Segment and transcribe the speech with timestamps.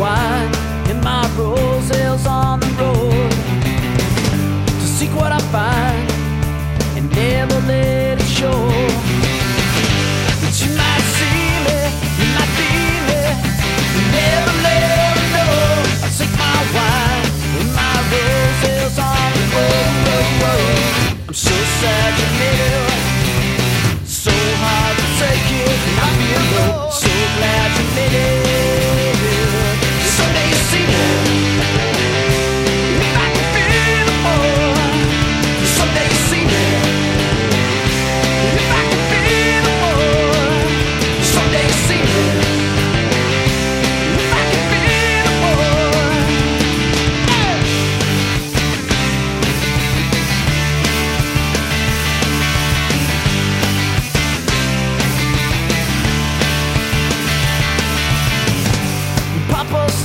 [0.00, 0.29] why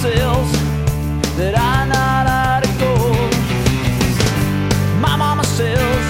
[0.06, 0.52] cells
[1.38, 3.34] that I not out of gold.
[5.06, 6.06] My mama says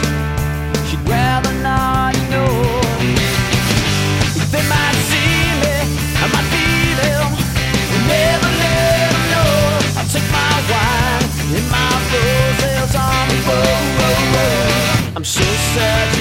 [0.87, 2.51] she'd rather not know.
[4.53, 5.75] They might see me,
[6.23, 6.67] I might be
[7.01, 7.27] them.
[7.91, 9.53] We never let them know.
[9.99, 11.25] i take my wine
[11.57, 13.95] and my roses on the road.
[15.15, 16.14] I'm so sad.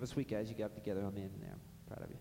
[0.00, 1.04] Have a sweet guys you got together.
[1.04, 1.58] on the end there.
[1.86, 2.16] Proud of you.